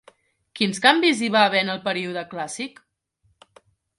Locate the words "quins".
0.59-0.79